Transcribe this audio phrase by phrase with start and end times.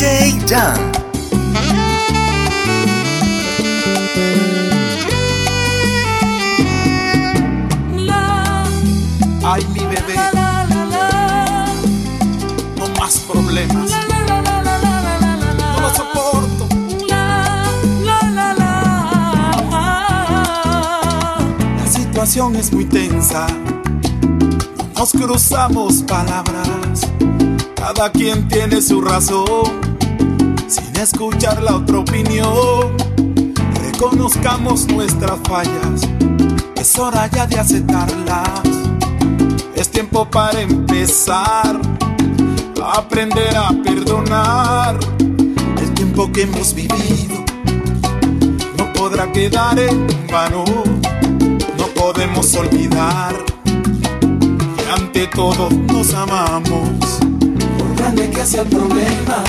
[0.00, 0.56] DJ.
[9.44, 10.14] Ay, mi bebé,
[12.78, 13.90] no más problemas.
[15.74, 16.66] No lo soporto.
[21.76, 23.46] La situación es muy tensa.
[24.96, 27.06] Nos cruzamos palabras.
[27.92, 29.80] Cada quien tiene su razón.
[30.68, 32.96] Sin escuchar la otra opinión.
[33.82, 36.02] Reconozcamos nuestras fallas.
[36.76, 38.60] Es hora ya de aceptarlas.
[39.74, 41.80] Es tiempo para empezar
[42.80, 44.96] a aprender a perdonar.
[45.82, 47.44] El tiempo que hemos vivido
[48.78, 50.64] no podrá quedar en vano.
[51.76, 53.34] No podemos olvidar
[53.64, 57.29] que ante todo nos amamos.
[58.10, 59.44] Grande que sea el problema,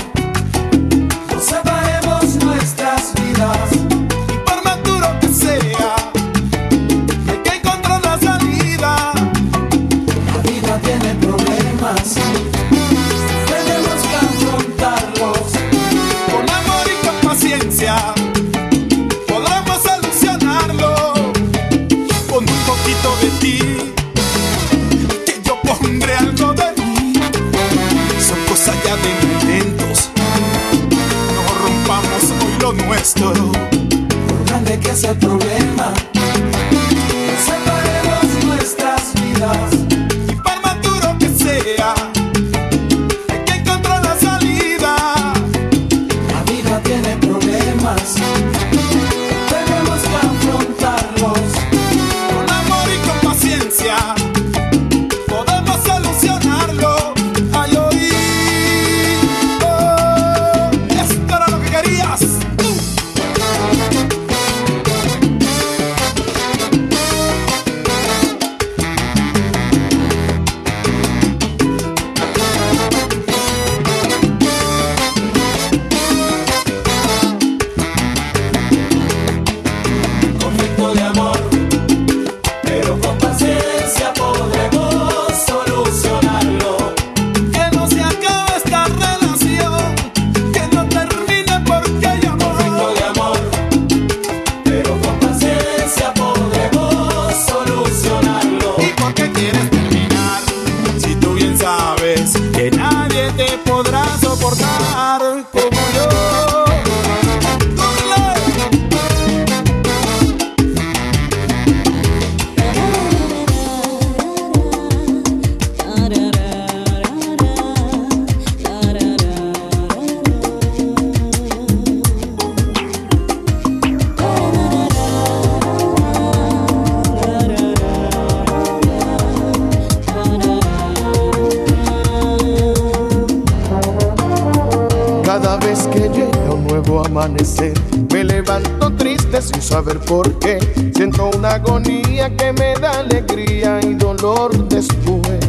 [135.32, 137.72] Cada vez que llega un nuevo amanecer,
[138.12, 140.58] me levanto triste sin saber por qué.
[140.94, 145.40] Siento una agonía que me da alegría y dolor después.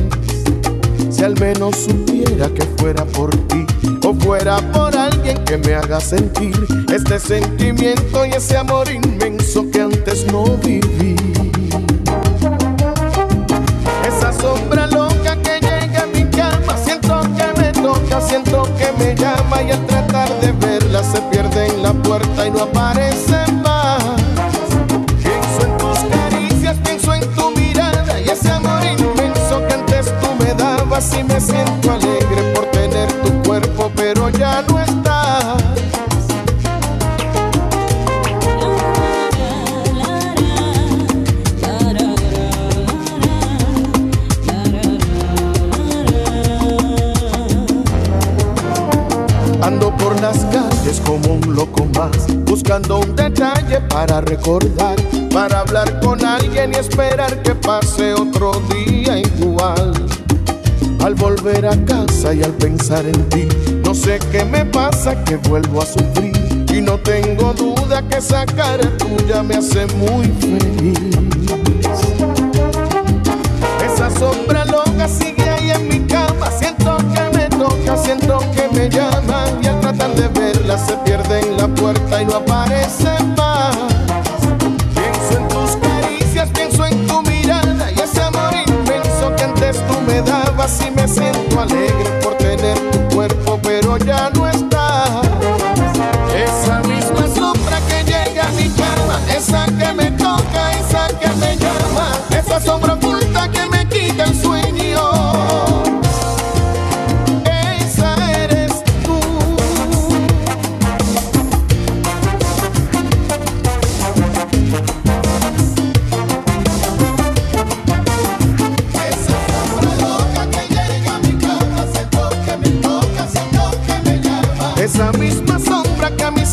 [1.09, 3.65] Si al menos supiera que fuera por ti
[4.07, 6.55] o fuera por alguien que me haga sentir
[6.89, 11.17] este sentimiento y ese amor inmenso que antes no viví.
[14.07, 19.15] Esa sombra loca que llega a mi cama, siento que me toca, siento que me
[19.15, 24.03] llama y al tratar de verla se pierde en la puerta y no aparece más.
[25.21, 30.27] Pienso en tus caricias, pienso en tu mirada y ese amor inmenso que antes tú
[30.43, 31.82] me dabas y me siento
[54.25, 54.95] recordar,
[55.33, 59.93] para hablar con alguien y esperar que pase otro día igual.
[61.03, 63.47] Al volver a casa y al pensar en ti,
[63.83, 66.33] no sé qué me pasa que vuelvo a sufrir
[66.73, 70.99] y no tengo duda que esa cara tuya me hace muy feliz.
[73.85, 76.49] Esa sombra loca sigue ahí en mi cama.
[76.57, 79.45] Siento que me toca, siento que me llama.
[79.61, 81.12] Y al tratar de verla se pierde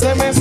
[0.00, 0.39] se me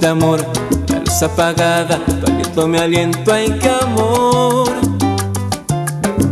[0.00, 0.40] de amor,
[0.88, 4.70] la luz apagada, tu aliento me aliento en que amor.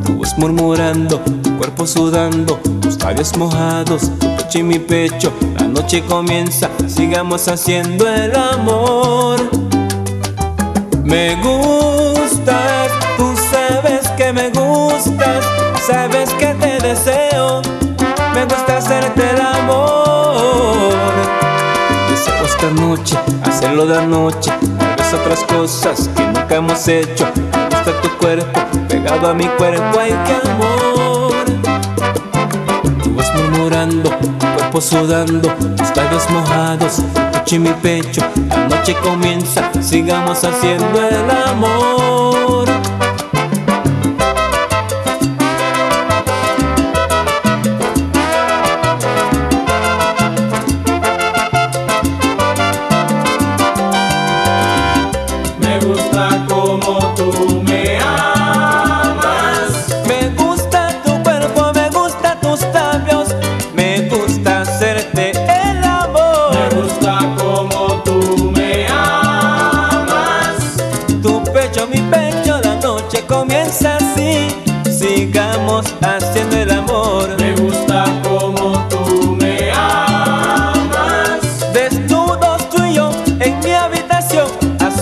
[0.05, 5.33] Tu voz murmurando, tu cuerpo sudando, tus labios mojados, tu pecho y mi pecho.
[5.59, 9.39] La noche comienza, sigamos haciendo el amor.
[11.05, 15.45] Me gustas, tú sabes que me gustas,
[15.87, 17.61] sabes que te deseo.
[18.35, 18.78] Me gusta
[22.69, 27.27] esta noche, hacerlo de anoche, tal vez otras cosas que nunca hemos hecho.
[27.35, 31.33] Me gusta tu cuerpo, pegado a mi cuerpo, ay qué amor.
[33.03, 37.03] Tú vas murmurando, tu cuerpo sudando, tus labios mojados,
[37.47, 38.23] tu y mi pecho.
[38.49, 42.08] La noche comienza, sigamos haciendo el amor.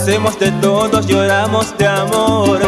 [0.06, 2.60] hacemos de todos, lloramos de amor.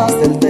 [0.00, 0.49] más del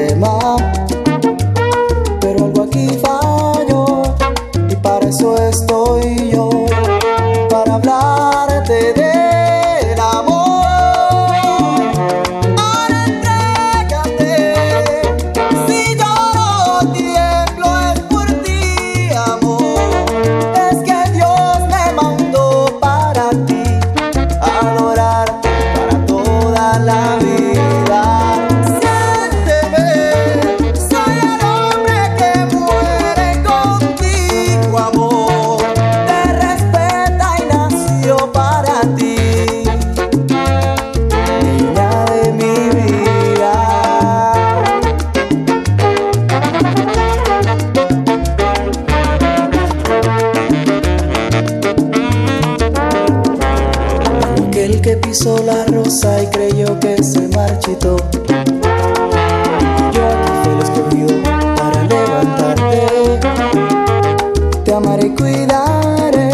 [65.01, 66.27] te cuidaré.
[66.27, 66.30] Eh.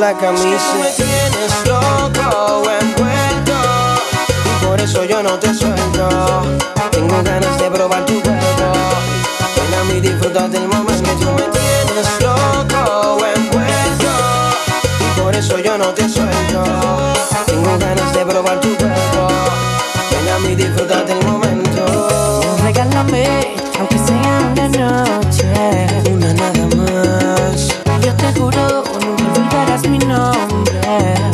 [0.00, 0.74] la camisa.
[0.80, 3.56] Me tienes loco envuelto
[4.46, 6.08] y por eso yo no te suelto.
[6.90, 8.72] Tengo ganas de probar tu cuerpo.
[9.56, 11.10] Ven a mí disfruta del momento.
[11.20, 14.12] Tú me tienes loco envuelto
[15.00, 16.64] y por eso yo no te suelto.
[17.44, 19.28] Tengo ganas de probar tu cuerpo.
[20.10, 22.40] Ven a mí disfruta del momento.
[22.62, 25.29] Regálame, aunque sea una noche
[28.40, 31.29] juro, nunca olvidarás mi nombre.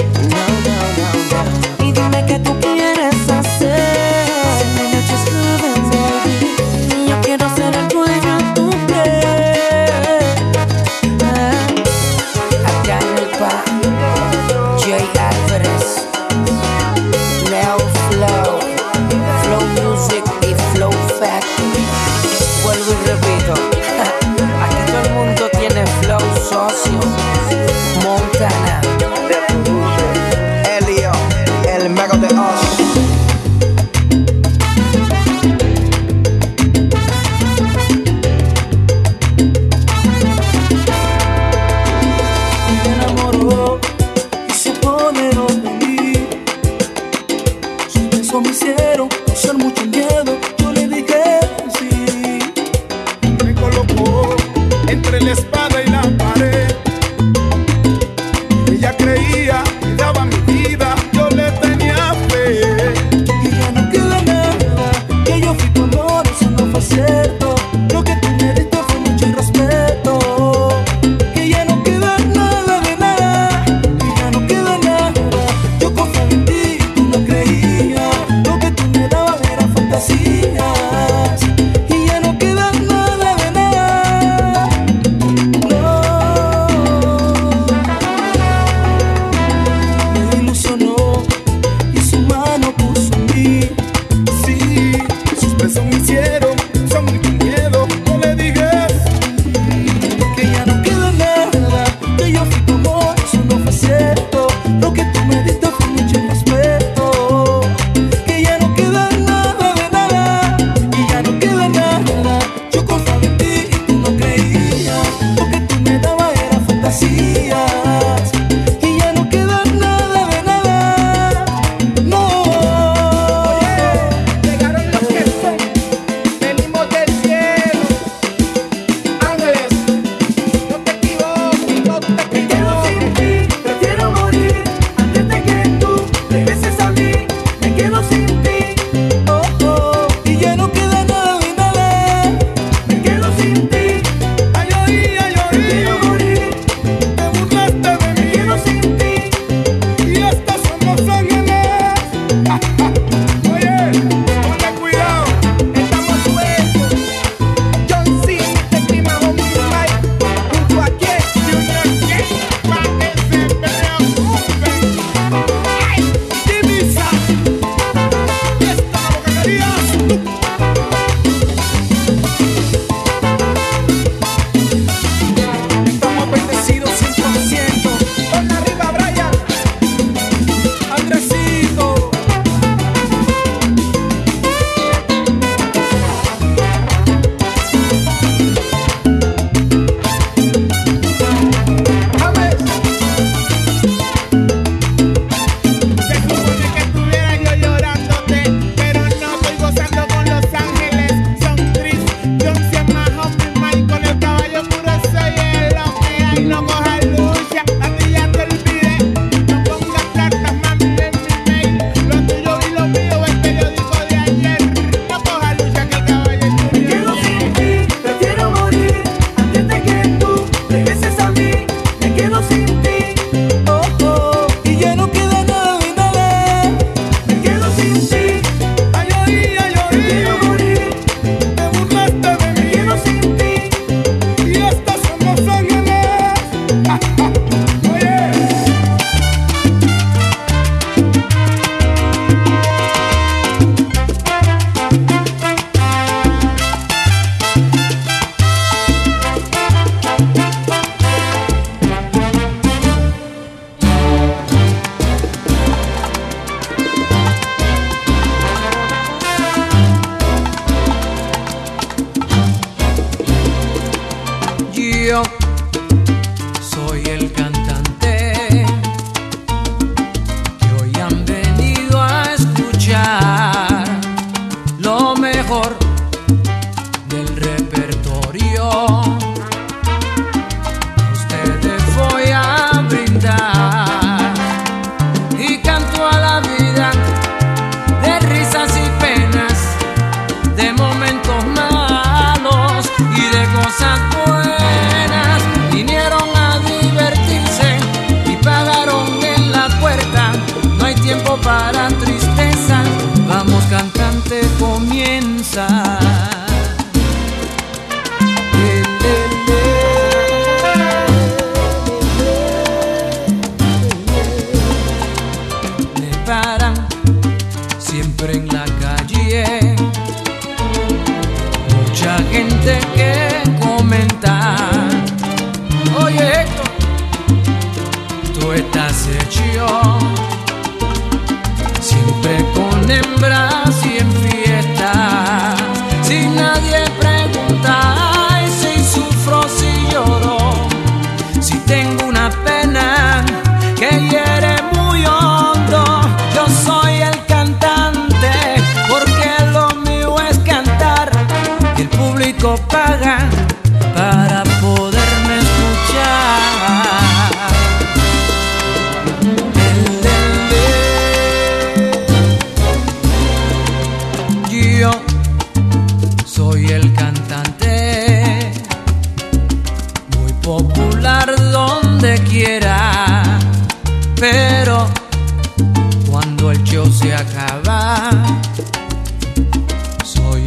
[49.09, 49.96] quiero usar mucho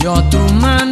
[0.10, 0.89] otro humano